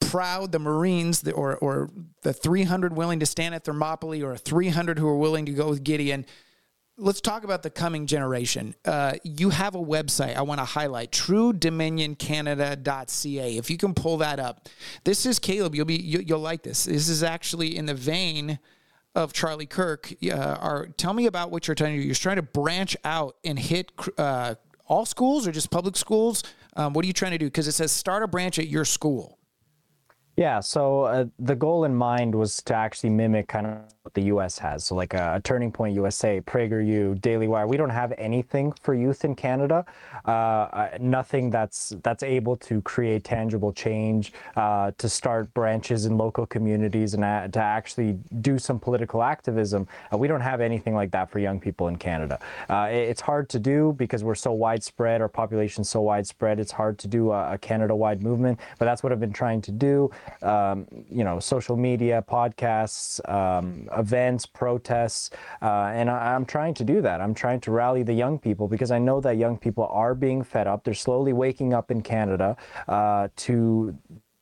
[0.00, 1.90] proud the Marines or or
[2.22, 5.84] the 300 willing to stand at Thermopylae or 300 who are willing to go with
[5.84, 6.24] Gideon
[6.98, 8.74] let's talk about the coming generation.
[8.84, 13.56] Uh, you have a website I want to highlight, truedominioncanada.ca.
[13.56, 14.68] If you can pull that up,
[15.04, 15.74] this is Caleb.
[15.74, 16.84] You'll be you, will like this.
[16.84, 18.58] This is actually in the vein
[19.14, 20.12] of Charlie Kirk.
[20.30, 22.06] Uh, tell me about what you're trying to do.
[22.06, 24.56] You're trying to branch out and hit uh,
[24.86, 26.42] all schools or just public schools.
[26.76, 27.46] Um, what are you trying to do?
[27.46, 29.37] Because it says start a branch at your school.
[30.38, 34.22] Yeah, so uh, the goal in mind was to actually mimic kind of what the
[34.34, 34.56] U.S.
[34.60, 34.84] has.
[34.84, 37.66] So like a, a Turning Point USA, PragerU, Daily Wire.
[37.66, 39.84] We don't have anything for youth in Canada.
[40.24, 46.16] Uh, uh, nothing that's that's able to create tangible change, uh, to start branches in
[46.16, 49.88] local communities, and uh, to actually do some political activism.
[50.12, 52.38] Uh, we don't have anything like that for young people in Canada.
[52.70, 55.20] it's hard to do because we're so widespread.
[55.20, 56.60] Our population's so widespread.
[56.60, 58.60] It's hard to do a, a Canada-wide movement.
[58.78, 60.10] But that's what I've been trying to do
[60.42, 65.30] um, you know, social media, podcasts, um, events, protests,
[65.62, 67.20] uh, and I, am trying to do that.
[67.20, 70.42] I'm trying to rally the young people because I know that young people are being
[70.42, 70.84] fed up.
[70.84, 73.96] They're slowly waking up in Canada uh, to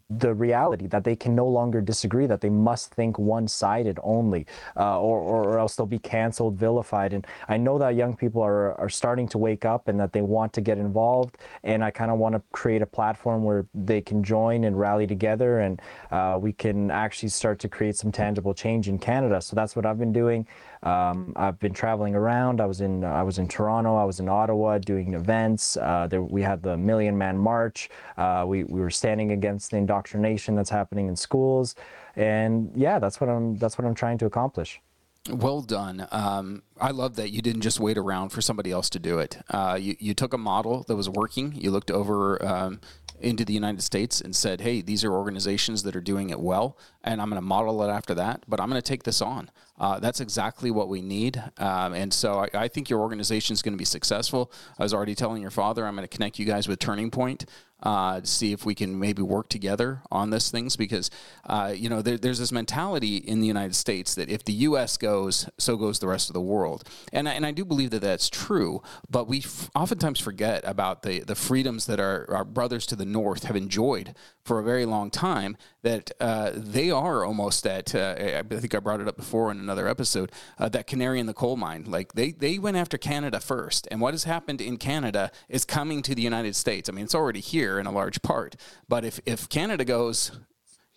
[0.09, 4.47] the reality that they can no longer disagree, that they must think one sided only,
[4.77, 7.13] uh, or, or else they'll be canceled, vilified.
[7.13, 10.23] And I know that young people are, are starting to wake up and that they
[10.23, 11.39] want to get involved.
[11.65, 15.07] And I kind of want to create a platform where they can join and rally
[15.07, 19.41] together and uh, we can actually start to create some tangible change in Canada.
[19.41, 20.47] So that's what I've been doing.
[20.87, 22.61] Um, I've been traveling around.
[22.61, 23.97] I was in I was in Toronto.
[23.97, 25.77] I was in Ottawa doing events.
[25.77, 27.91] Uh, there, we had the Million Man March.
[28.17, 31.75] Uh, we we were standing against the indoctrination that's happening in schools,
[32.15, 34.81] and yeah, that's what I'm that's what I'm trying to accomplish.
[35.29, 36.07] Well done.
[36.13, 39.39] Um, I love that you didn't just wait around for somebody else to do it.
[39.51, 41.53] Uh, you, you took a model that was working.
[41.57, 42.81] You looked over um,
[43.21, 46.79] into the United States and said, hey, these are organizations that are doing it well,
[47.03, 49.51] and I'm going to model it after that, but I'm going to take this on.
[49.79, 51.43] Uh, that's exactly what we need.
[51.59, 54.51] Um, and so I, I, think your organization is going to be successful.
[54.79, 57.45] I was already telling your father, I'm going to connect you guys with Turning Point
[57.83, 61.11] uh, to see if we can maybe work together on this things because,
[61.45, 64.97] uh, you know, there, there's this mentality in the United States that if the U.S.
[64.97, 66.89] goes, so goes the rest of the world.
[67.13, 71.03] And, I, and I do believe that that's true, but we f- oftentimes forget about
[71.03, 74.87] the, the freedoms that our, our brothers to the north have enjoyed for a very
[74.87, 79.17] long time that uh, they are almost at, uh, I think I brought it up
[79.17, 81.85] before in another episode, uh, that canary in the coal mine.
[81.87, 83.87] Like they, they went after Canada first.
[83.93, 86.89] And what has happened in Canada is coming to the United States.
[86.89, 88.57] I mean, it's already here in a large part.
[88.89, 90.33] But if, if Canada goes,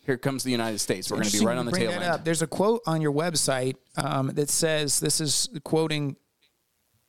[0.08, 1.12] here comes the United States.
[1.12, 2.12] We're going to be right on the tail that end.
[2.12, 2.26] up.
[2.26, 6.16] There's a quote on your website um, that says this is quoting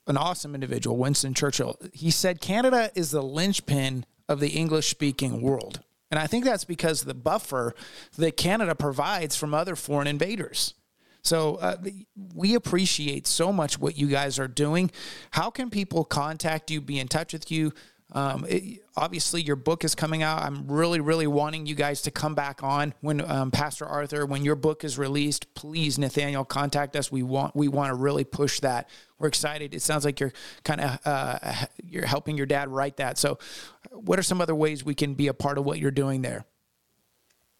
[0.07, 1.79] an awesome individual, Winston Churchill.
[1.95, 5.81] He said, Canada is the linchpin of the English speaking world.
[6.11, 7.75] And I think that's because the buffer
[8.17, 10.75] that Canada provides from other foreign invaders.
[11.23, 11.77] So uh,
[12.35, 14.91] we appreciate so much what you guys are doing.
[15.33, 17.73] How can people contact you, be in touch with you?
[18.13, 20.43] Um, it, obviously, your book is coming out.
[20.43, 24.45] I'm really, really wanting you guys to come back on when um, Pastor Arthur, when
[24.45, 25.53] your book is released.
[25.55, 27.13] Please, Nathaniel, contact us.
[27.13, 28.89] We want we want to really push that.
[29.19, 29.75] We're excited.
[29.75, 30.33] It sounds like you're
[30.65, 33.19] kind of uh, you're helping your dad write that.
[33.19, 33.39] So,
[33.91, 36.45] what are some other ways we can be a part of what you're doing there?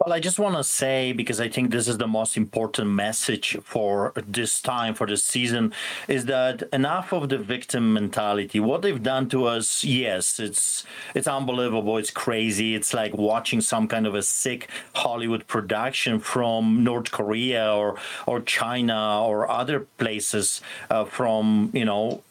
[0.03, 3.59] Well, I just want to say, because I think this is the most important message
[3.63, 5.75] for this time, for this season,
[6.09, 8.61] is that enough of the victim mentality.
[8.61, 11.99] What they've done to us, yes, it's it's unbelievable.
[11.99, 12.75] It's crazy.
[12.75, 18.41] It's like watching some kind of a sick Hollywood production from North Korea or or
[18.41, 22.23] China or other places uh, from you know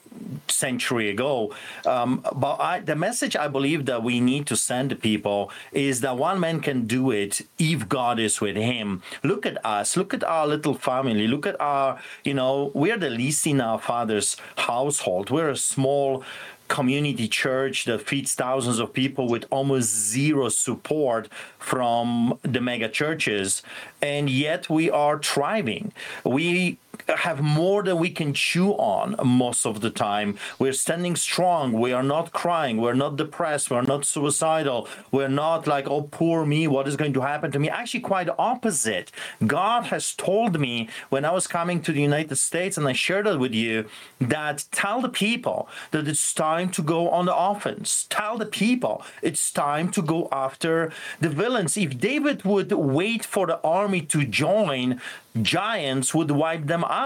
[0.47, 1.53] century ago.
[1.86, 6.01] Um, but I, the message I believe that we need to send to people is
[6.01, 9.01] that one man can do it if God is with him.
[9.23, 9.97] Look at us.
[9.97, 11.27] Look at our little family.
[11.27, 15.29] Look at our, you know, we're the least in our father's household.
[15.29, 16.23] We're a small
[16.69, 21.27] community church that feeds thousands of people with almost zero support
[21.58, 23.63] from the mega churches
[24.01, 25.91] and yet we are thriving
[26.23, 26.77] we
[27.17, 30.38] have more than we can chew on most of the time.
[30.58, 31.74] We're standing strong.
[31.74, 32.78] We are not crying.
[32.78, 33.72] We're not depressed.
[33.72, 34.88] We're not suicidal.
[35.12, 36.67] We're not like, oh, poor me.
[36.67, 37.69] What is going to happen to me?
[37.69, 39.12] Actually, quite opposite.
[39.45, 43.28] God has told me when I was coming to the United States, and I shared
[43.28, 43.86] it with you,
[44.19, 48.06] that tell the people that it's time to go on the offense.
[48.10, 51.78] Tell the people it's time to go after the villains.
[51.78, 55.02] If David would wait for the army to join,
[55.41, 56.98] giants would wipe them out.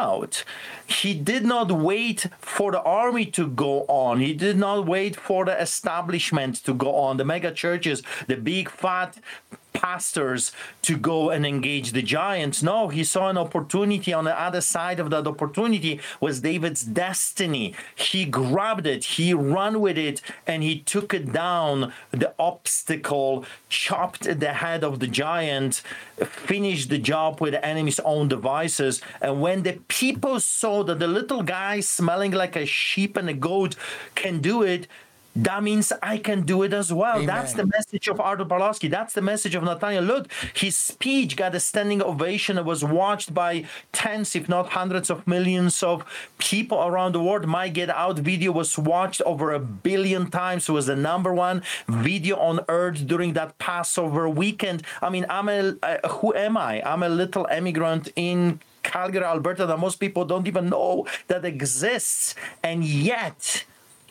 [0.87, 4.19] He did not wait for the army to go on.
[4.19, 8.69] He did not wait for the establishment to go on, the mega churches, the big
[8.69, 9.17] fat
[9.73, 10.51] pastors
[10.83, 12.63] to go and engage the giants.
[12.63, 17.73] No, he saw an opportunity on the other side of that opportunity was David's destiny.
[17.95, 24.23] He grabbed it, he ran with it, and he took it down the obstacle, chopped
[24.39, 25.81] the head of the giant,
[26.25, 29.01] finished the job with the enemy's own devices.
[29.21, 33.33] And when the people saw that the little guy smelling like a sheep and a
[33.33, 33.75] goat
[34.15, 34.87] can do it,
[35.35, 37.15] that means I can do it as well.
[37.15, 37.25] Amen.
[37.25, 38.89] That's the message of Artur Pawlowski.
[38.89, 40.03] That's the message of Nathaniel.
[40.03, 42.57] Look, his speech got a standing ovation.
[42.57, 46.05] It was watched by tens, if not hundreds of millions of
[46.37, 47.47] people around the world.
[47.47, 50.69] My Get Out video was watched over a billion times.
[50.69, 54.83] It was the number one video on earth during that Passover weekend.
[55.01, 56.81] I mean, I'm a, uh, who am I?
[56.83, 62.35] I'm a little immigrant in Calgary, Alberta, that most people don't even know that exists.
[62.61, 63.65] And yet,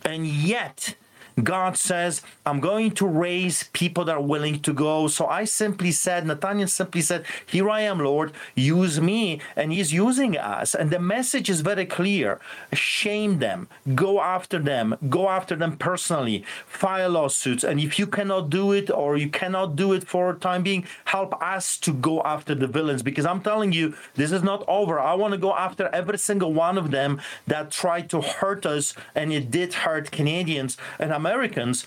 [0.04, 0.96] and yet,
[1.42, 5.08] God says, I'm going to raise people that are willing to go.
[5.08, 9.40] So I simply said, Nathaniel simply said, Here I am, Lord, use me.
[9.56, 10.74] And he's using us.
[10.74, 12.40] And the message is very clear
[12.72, 17.64] shame them, go after them, go after them personally, file lawsuits.
[17.64, 21.40] And if you cannot do it or you cannot do it for time being, help
[21.42, 23.02] us to go after the villains.
[23.02, 24.98] Because I'm telling you, this is not over.
[24.98, 28.94] I want to go after every single one of them that tried to hurt us.
[29.14, 30.76] And it did hurt Canadians.
[30.98, 31.86] And Americans,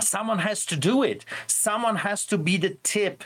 [0.00, 1.24] someone has to do it.
[1.46, 3.24] Someone has to be the tip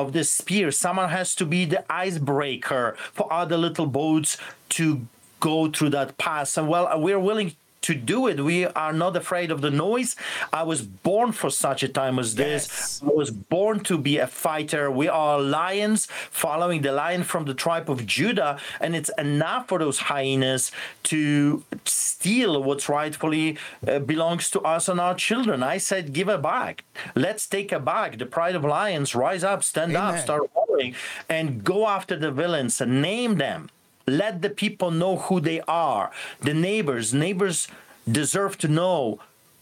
[0.00, 0.70] of the spear.
[0.70, 4.38] Someone has to be the icebreaker for other little boats
[4.70, 5.06] to
[5.40, 6.56] go through that pass.
[6.56, 7.50] And well, we're willing
[7.86, 8.40] to do it.
[8.40, 10.16] We are not afraid of the noise.
[10.52, 12.66] I was born for such a time as this.
[12.66, 13.02] Yes.
[13.04, 14.90] I was born to be a fighter.
[14.90, 18.58] We are lions following the lion from the tribe of Judah.
[18.80, 20.72] And it's enough for those hyenas
[21.04, 25.62] to steal what's rightfully uh, belongs to us and our children.
[25.62, 26.84] I said, give it back.
[27.14, 28.18] Let's take it back.
[28.18, 30.96] The pride of lions, rise up, stand up, start roaring,
[31.28, 33.70] and go after the villains and name them.
[34.08, 36.12] Let the people know who they are.
[36.40, 37.66] The neighbors, neighbors
[38.10, 39.18] deserve to know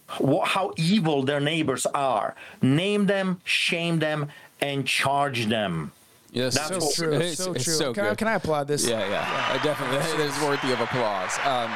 [0.08, 2.34] wh- how evil their neighbors are.
[2.60, 4.28] Name them, shame them,
[4.60, 5.92] and charge them.
[6.30, 7.12] Yes, That's So what- true.
[7.14, 7.72] It's, so it's true.
[7.74, 8.86] so can, I, can I applaud this?
[8.86, 9.96] Yeah, yeah, I definitely.
[9.98, 11.32] That is worthy of applause.
[11.38, 11.70] Um,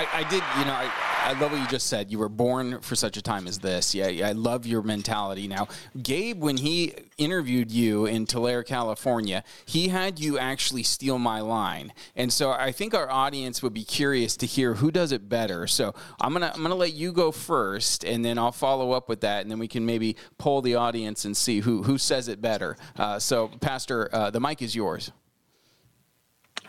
[0.00, 0.88] I, I did, you know, I,
[1.28, 2.10] I love what you just said.
[2.10, 3.94] You were born for such a time as this.
[3.94, 5.46] Yeah, I love your mentality.
[5.46, 5.68] Now,
[6.02, 11.92] Gabe, when he interviewed you in Tulare, California, he had you actually steal my line,
[12.16, 15.66] and so I think our audience would be curious to hear who does it better.
[15.66, 19.20] So I'm gonna I'm gonna let you go first, and then I'll follow up with
[19.20, 22.40] that, and then we can maybe poll the audience and see who who says it
[22.40, 22.78] better.
[22.96, 25.12] Uh, so, Pastor, uh, the mic is yours.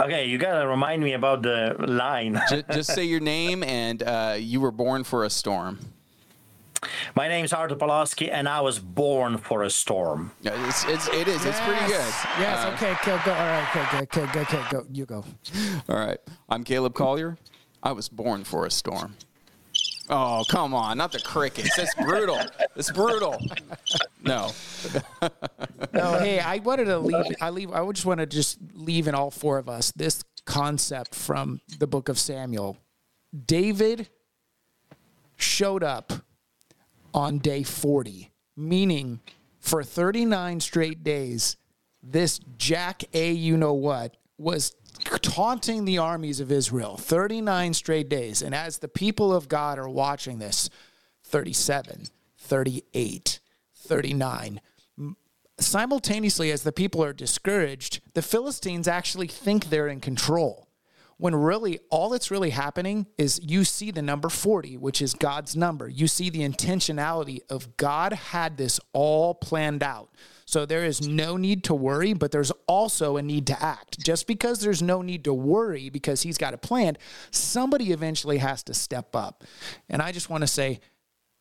[0.02, 2.42] Okay, you gotta remind me about the line.
[2.50, 5.80] just, just say your name and uh, you were born for a storm.
[7.14, 10.32] My name's Artur Pawlowski, and I was born for a storm.
[10.44, 11.46] It's, it's it is.
[11.46, 12.14] It's pretty good.
[12.40, 12.66] Yes.
[12.66, 12.96] Uh, okay.
[13.06, 13.20] Go.
[13.26, 13.34] Go.
[13.34, 13.76] All right.
[13.76, 13.98] Okay.
[14.04, 14.22] Okay.
[14.22, 14.42] Okay.
[14.42, 14.70] Okay.
[14.70, 14.86] Go.
[14.90, 15.26] You go.
[15.90, 16.20] All right.
[16.48, 17.38] I'm Caleb Collier.
[17.84, 19.16] I was born for a storm.
[20.10, 20.98] Oh, come on.
[20.98, 21.78] Not the crickets.
[21.78, 22.40] It's brutal.
[22.76, 23.40] It's brutal.
[24.24, 24.52] No.
[25.94, 29.08] no, hey, I wanted to leave I leave I would just want to just leave
[29.08, 32.78] in all four of us this concept from the book of Samuel.
[33.46, 34.10] David
[35.36, 36.12] showed up
[37.14, 39.20] on day 40, meaning
[39.60, 41.58] for 39 straight days,
[42.02, 44.76] this Jack A you know what was
[45.18, 48.42] taunting the armies of Israel 39 straight days.
[48.42, 50.70] And as the people of God are watching this,
[51.24, 52.06] 37,
[52.38, 53.40] 38,
[53.76, 54.62] 39,
[55.60, 60.69] simultaneously as the people are discouraged, the Philistines actually think they're in control.
[61.20, 65.54] When really all that's really happening is you see the number 40, which is God's
[65.54, 65.90] number.
[65.90, 70.10] You see the intentionality of God had this all planned out.
[70.46, 74.00] So there is no need to worry, but there's also a need to act.
[74.00, 76.98] Just because there's no need to worry because he's got it planned,
[77.32, 79.44] somebody eventually has to step up.
[79.90, 80.80] And I just want to say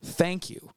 [0.03, 0.71] thank you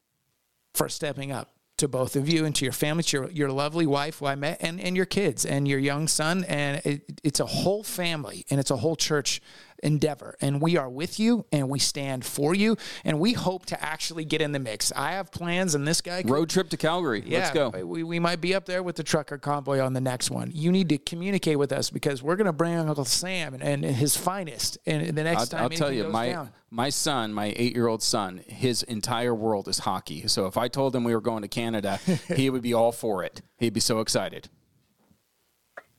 [0.74, 1.50] for stepping up
[1.82, 4.36] to both of you and to your family, to your, your lovely wife who I
[4.36, 6.44] met, and, and your kids and your young son.
[6.44, 9.42] And it, it's a whole family and it's a whole church
[9.82, 10.36] endeavor.
[10.40, 12.76] And we are with you and we stand for you.
[13.04, 14.92] And we hope to actually get in the mix.
[14.94, 16.22] I have plans, and this guy.
[16.24, 17.22] Road trip to Calgary.
[17.26, 17.70] Yeah, Let's go.
[17.84, 20.50] We, we might be up there with the trucker convoy on the next one.
[20.54, 23.84] You need to communicate with us because we're going to bring Uncle Sam and, and
[23.84, 24.78] his finest.
[24.86, 26.52] And the next I'll, time I'll tell you, my down.
[26.70, 30.26] my son, my eight year old son, his entire world is hockey.
[30.28, 31.98] So if I told him we were going to Canada,
[32.34, 33.42] he would be all for it.
[33.58, 34.48] He'd be so excited.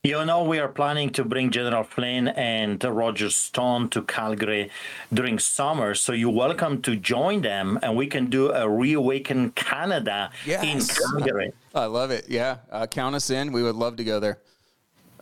[0.06, 4.70] You know, we are planning to bring General Flynn and Roger Stone to Calgary
[5.14, 5.95] during summer.
[5.95, 10.62] So you're welcome to join them and we can do a Reawaken Canada yes.
[10.62, 11.54] in Calgary.
[11.74, 12.26] I love it.
[12.28, 12.58] Yeah.
[12.70, 13.54] Uh, count us in.
[13.54, 14.39] We would love to go there.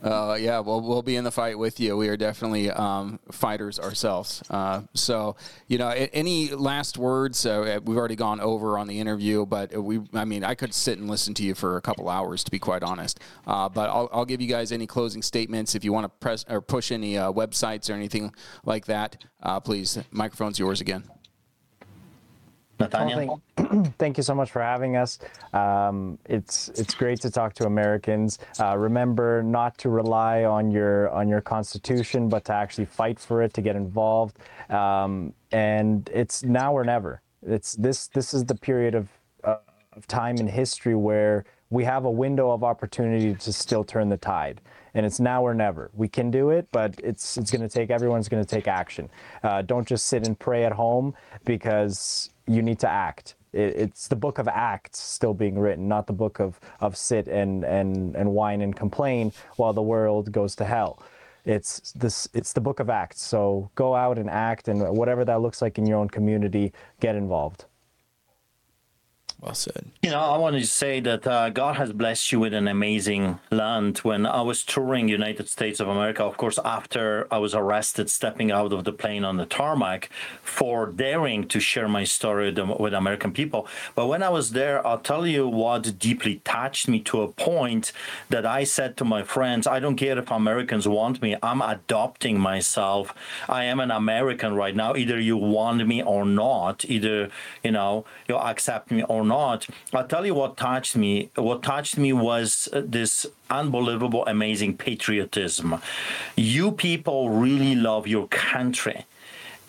[0.04, 1.96] Uh, yeah, well, we'll be in the fight with you.
[1.96, 4.42] We are definitely um, fighters ourselves.
[4.50, 5.36] Uh, so,
[5.68, 7.46] you know, any last words?
[7.46, 10.98] Uh, we've already gone over on the interview, but we, I mean, I could sit
[10.98, 13.20] and listen to you for a couple hours, to be quite honest.
[13.46, 16.46] Uh, but I'll, I'll, give you guys any closing statements if you want to press
[16.50, 18.34] or push any uh, websites or anything
[18.64, 19.24] like that.
[19.44, 21.04] Uh, please, microphone's yours again.
[22.80, 23.42] Nathaniel.
[23.98, 25.20] Thank, you so much for having us.
[25.54, 28.40] Um, it's it's great to talk to Americans.
[28.60, 33.42] Uh, remember not to rely on your on your constitution, but to actually fight for
[33.42, 34.38] it, to get involved.
[34.70, 37.22] Um, and it's now or never.
[37.46, 39.10] It's this this is the period of,
[39.44, 39.58] uh,
[39.94, 44.18] of time in history where we have a window of opportunity to still turn the
[44.18, 44.62] tide
[44.94, 45.90] and it's now or never.
[45.94, 49.10] We can do it, but it's it's going to take everyone's going to take action.
[49.44, 51.14] Uh, don't just sit and pray at home
[51.46, 53.36] because you need to act.
[53.54, 57.28] It, it's the book of Acts still being written, not the book of, of sit
[57.28, 61.02] and, and, and whine and complain while the world goes to hell.
[61.44, 62.28] It's this.
[62.34, 63.22] It's the book of Acts.
[63.22, 67.16] So go out and act, and whatever that looks like in your own community, get
[67.16, 67.66] involved.
[69.42, 69.88] Well said.
[70.04, 73.40] You know, I wanted to say that uh, God has blessed you with an amazing
[73.50, 73.98] land.
[74.00, 78.52] When I was touring United States of America, of course, after I was arrested stepping
[78.52, 80.12] out of the plane on the tarmac
[80.44, 83.68] for daring to share my story with, with American people.
[83.96, 87.94] But when I was there, I'll tell you what deeply touched me to a point
[88.30, 91.36] that I said to my friends, I don't care if Americans want me.
[91.42, 93.16] I'm adopting myself.
[93.50, 94.96] I am an American right now.
[94.96, 96.86] Either you want me or not.
[96.86, 97.30] Either,
[97.64, 99.60] you know, you accept me or not not,
[99.94, 101.30] I'll tell you what touched me.
[101.36, 103.14] What touched me was uh, this
[103.50, 105.68] unbelievable, amazing patriotism.
[106.56, 109.00] You people really love your country.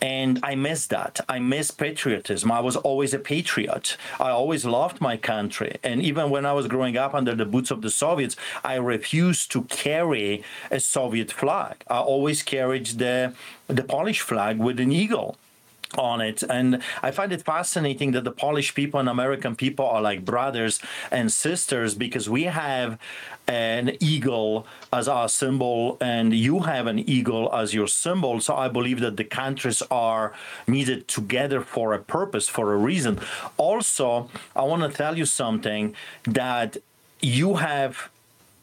[0.03, 1.15] And I miss that.
[1.29, 2.51] I miss patriotism.
[2.51, 3.97] I was always a patriot.
[4.19, 5.73] I always loved my country.
[5.89, 8.35] And even when I was growing up under the boots of the Soviets,
[8.73, 10.43] I refused to carry
[10.73, 11.77] a Soviet flag.
[11.97, 13.33] I always carried the,
[13.69, 15.37] the Polish flag with an eagle
[15.99, 16.43] on it.
[16.43, 20.80] And I find it fascinating that the Polish people and American people are like brothers
[21.11, 22.99] and sisters because we have
[23.49, 28.40] an eagle as our symbol and you have an eagle as your symbol.
[28.40, 30.32] So I believe that the countries are
[30.66, 33.20] needed together for a purpose, for a reason.
[33.57, 36.76] Also, I want to tell you something that
[37.20, 38.11] you have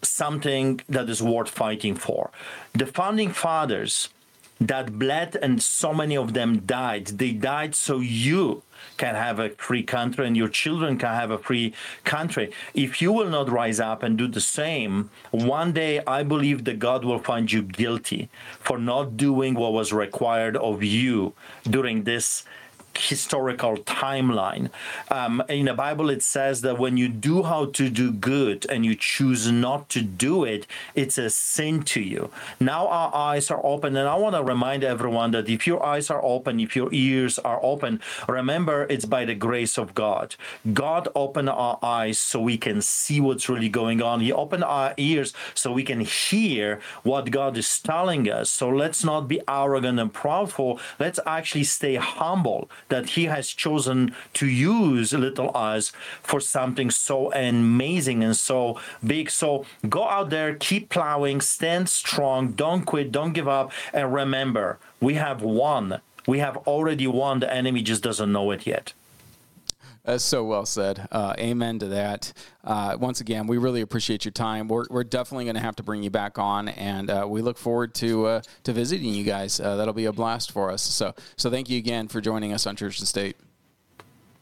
[0.02, 2.32] something that is worth fighting for.
[2.74, 4.10] The founding fathers
[4.60, 7.08] that bled and so many of them died.
[7.08, 8.64] They died so you
[8.98, 12.52] can have a free country and your children can have a free country.
[12.74, 16.80] If you will not rise up and do the same, one day I believe that
[16.80, 18.30] God will find you guilty
[18.60, 21.34] for not doing what was required of you
[21.64, 22.44] during this
[22.98, 24.70] historical timeline.
[25.10, 28.86] Um, in the Bible, it says that when you do how to do good and
[28.86, 32.30] you choose not to do it, it's a sin to you.
[32.60, 36.10] Now our eyes are open, and I want to remind everyone that if your eyes
[36.10, 40.36] are open, if your ears are open, remember it's by the grace of God.
[40.74, 44.20] God opened our eyes so we can see what's really going on.
[44.20, 48.50] He opened our ears so we can hear what God is telling us.
[48.50, 50.80] So let's not be arrogant and proudful.
[51.00, 57.32] Let's actually stay humble that he has chosen to use little us for something so
[57.34, 59.30] amazing and so big.
[59.30, 64.80] So go out there, keep plowing, stand strong, don't quit, don't give up, and remember,
[65.00, 66.02] we have won.
[66.28, 67.40] We have already won.
[67.40, 68.94] The enemy just doesn't know it yet.
[70.04, 71.08] That's so well said.
[71.12, 72.34] Uh, amen to that.
[72.64, 74.68] Uh, once again, we really appreciate your time.
[74.68, 77.58] We're, we're definitely going to have to bring you back on, and uh, we look
[77.58, 79.60] forward to uh, to visiting you guys.
[79.60, 80.82] Uh, that'll be a blast for us.
[80.82, 83.38] So so thank you again for joining us on Church and State.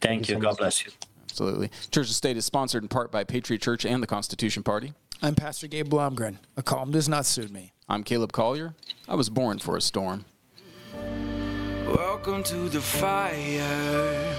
[0.00, 0.38] Thank, thank you.
[0.38, 0.92] God bless you.
[1.24, 1.70] Absolutely.
[1.90, 4.94] Church and State is sponsored in part by Patriot Church and the Constitution Party.
[5.20, 6.38] I'm Pastor Gabe Blomgren.
[6.56, 7.72] A calm does not suit me.
[7.88, 8.74] I'm Caleb Collier.
[9.08, 10.24] I was born for a storm.
[11.86, 14.34] Welcome to the fire.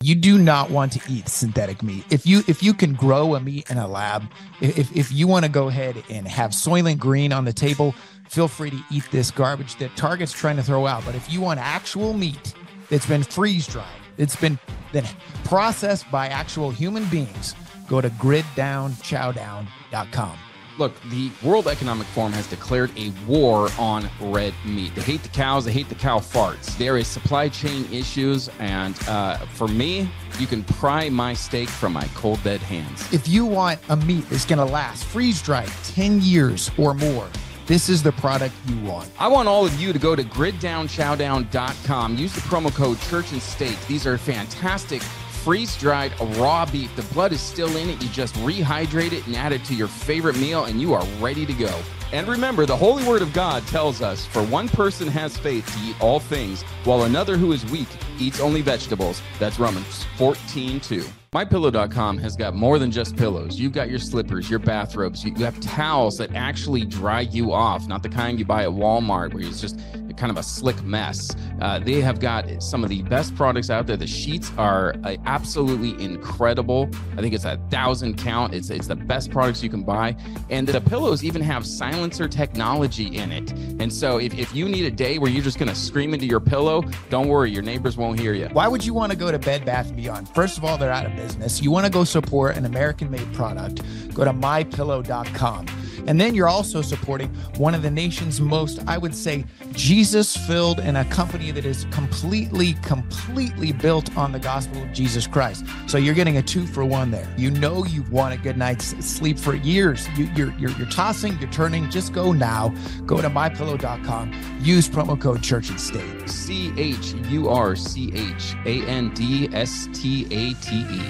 [0.00, 2.04] You do not want to eat synthetic meat.
[2.10, 4.22] If you if you can grow a meat in a lab,
[4.60, 7.96] if if you want to go ahead and have Soylent Green on the table,
[8.28, 11.04] feel free to eat this garbage that Target's trying to throw out.
[11.04, 12.54] But if you want actual meat
[12.88, 13.88] that's been freeze dried,
[14.18, 14.56] it's been
[14.92, 15.02] then
[15.42, 17.56] processed by actual human beings,
[17.88, 20.38] go to griddownchowdown.com.
[20.78, 24.94] Look, the World Economic Forum has declared a war on red meat.
[24.94, 26.78] They hate the cows, they hate the cow farts.
[26.78, 30.08] There is supply chain issues, and uh, for me,
[30.38, 33.12] you can pry my steak from my cold dead hands.
[33.12, 37.28] If you want a meat that's going to last freeze dried 10 years or more,
[37.66, 39.10] this is the product you want.
[39.18, 42.16] I want all of you to go to griddownchowdown.com.
[42.16, 43.78] Use the promo code Church and State.
[43.88, 45.02] These are fantastic
[45.44, 46.94] freeze dried raw beef.
[46.96, 48.02] The blood is still in it.
[48.02, 51.46] You just rehydrate it and add it to your favorite meal, and you are ready
[51.46, 51.74] to go.
[52.12, 55.88] And remember, the Holy Word of God tells us for one person has faith to
[55.88, 57.88] eat all things, while another who is weak
[58.20, 59.22] eats only vegetables.
[59.38, 61.04] That's Romans 14 2.
[61.32, 63.60] MyPillow.com has got more than just pillows.
[63.60, 68.02] You've got your slippers, your bathrobes, you have towels that actually dry you off, not
[68.02, 69.78] the kind you buy at Walmart where it's just
[70.18, 71.34] kind of a slick mess.
[71.60, 73.96] Uh, they have got some of the best products out there.
[73.96, 76.90] The sheets are uh, absolutely incredible.
[77.16, 78.52] I think it's a thousand count.
[78.52, 80.16] It's it's the best products you can buy,
[80.50, 83.52] and the pillows even have silencer technology in it.
[83.52, 86.26] And so if, if you need a day where you're just going to scream into
[86.26, 88.48] your pillow, don't worry, your neighbors won't hear you.
[88.52, 90.28] Why would you want to go to Bed Bath Beyond?
[90.30, 91.60] First of all, they're out of business.
[91.60, 93.82] You want to go support an American-made product?
[94.14, 95.66] Go to mypillow.com.
[96.08, 97.28] And then you're also supporting
[97.58, 101.84] one of the nation's most, I would say, Jesus filled and a company that is
[101.90, 105.66] completely, completely built on the gospel of Jesus Christ.
[105.86, 107.28] So you're getting a two for one there.
[107.36, 110.08] You know you've won a good night's sleep for years.
[110.16, 111.90] You, are you're, you're tossing, you're turning.
[111.90, 112.74] Just go now.
[113.04, 114.58] Go to mypillow.com.
[114.62, 116.26] Use promo code Church and State.
[116.30, 121.02] C H U R C H A N D S T A T E.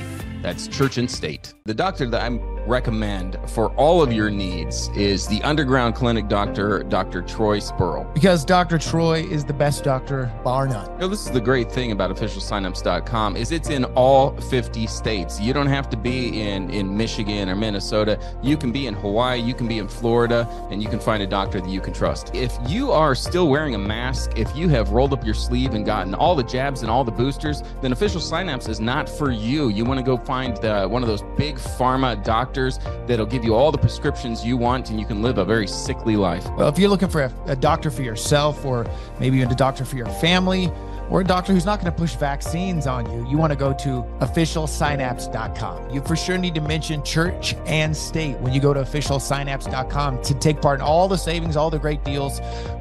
[0.42, 1.54] That's Church and State.
[1.66, 6.82] The doctor that I'm recommend for all of your needs is the underground clinic doctor,
[6.84, 7.22] Dr.
[7.22, 8.12] Troy Spurl.
[8.12, 8.78] Because Dr.
[8.78, 10.90] Troy is the best doctor, bar none.
[10.92, 15.40] You know, this is the great thing about officialsignups.com is it's in all 50 states.
[15.40, 18.20] You don't have to be in, in Michigan or Minnesota.
[18.42, 21.26] You can be in Hawaii, you can be in Florida, and you can find a
[21.26, 22.34] doctor that you can trust.
[22.34, 25.86] If you are still wearing a mask, if you have rolled up your sleeve and
[25.86, 29.68] gotten all the jabs and all the boosters, then official signups is not for you.
[29.68, 33.44] You want to go find the, one of those big pharma doctors doctors that'll give
[33.44, 36.44] you all the prescriptions you want and you can live a very sickly life.
[36.56, 38.86] Well, if you're looking for a, a doctor for yourself or
[39.20, 40.70] maybe even a doctor for your family,
[41.10, 43.72] or a doctor who's not going to push vaccines on you, you want to go
[43.72, 45.90] to officialsynapse.com.
[45.90, 50.34] You for sure need to mention church and state when you go to officialsynapse.com to
[50.34, 52.40] take part in all the savings, all the great deals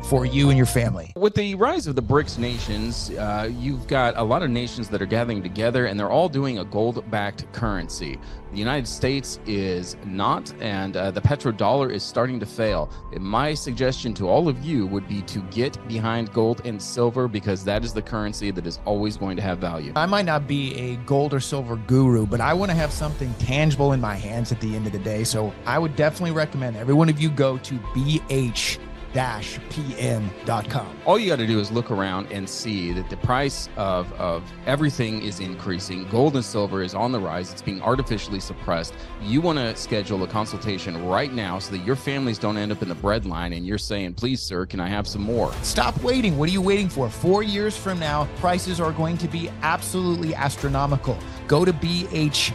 [0.09, 1.11] for you and your family.
[1.15, 5.01] With the rise of the BRICS nations, uh, you've got a lot of nations that
[5.01, 8.19] are gathering together and they're all doing a gold backed currency.
[8.51, 12.89] The United States is not, and uh, the petrodollar is starting to fail.
[13.19, 17.65] My suggestion to all of you would be to get behind gold and silver because
[17.65, 19.93] that is the currency that is always going to have value.
[19.95, 23.33] I might not be a gold or silver guru, but I want to have something
[23.35, 25.23] tangible in my hands at the end of the day.
[25.23, 28.79] So I would definitely recommend every one of you go to BH
[29.13, 30.99] pm.com.
[31.05, 34.43] All you got to do is look around and see that the price of, of
[34.65, 36.07] everything is increasing.
[36.09, 38.93] Gold and silver is on the rise, it's being artificially suppressed.
[39.21, 42.81] You want to schedule a consultation right now so that your families don't end up
[42.81, 45.51] in the bread line and you're saying, please, sir, can I have some more?
[45.63, 46.37] Stop waiting.
[46.37, 47.09] What are you waiting for?
[47.09, 51.17] Four years from now, prices are going to be absolutely astronomical.
[51.47, 52.53] Go to bh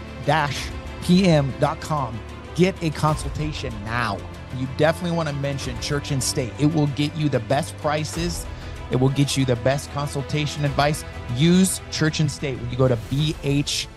[1.02, 2.20] pm.com.
[2.54, 4.18] Get a consultation now
[4.58, 6.52] you definitely want to mention Church and State.
[6.58, 8.46] It will get you the best prices.
[8.90, 11.04] It will get you the best consultation advice.
[11.34, 13.88] Use Church and State when you go to bh-pm.com.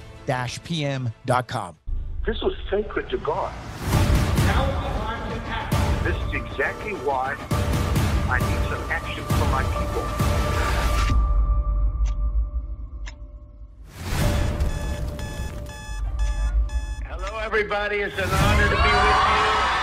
[2.25, 3.53] This was sacred to God.
[4.37, 7.35] Now This is exactly why
[8.27, 10.01] I need some action from my people.
[17.05, 17.97] Hello, everybody.
[17.97, 19.74] It's an honor to be with you.